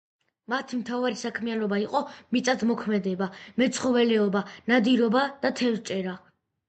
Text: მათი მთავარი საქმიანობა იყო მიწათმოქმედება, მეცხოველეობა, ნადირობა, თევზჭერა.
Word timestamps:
მათი 0.51 0.77
მთავარი 0.79 1.19
საქმიანობა 1.23 1.79
იყო 1.83 2.01
მიწათმოქმედება, 2.37 3.27
მეცხოველეობა, 3.63 4.43
ნადირობა, 4.73 5.27
თევზჭერა. 5.61 6.17